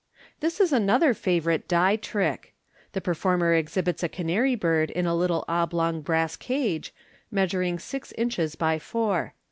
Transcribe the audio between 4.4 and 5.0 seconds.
bird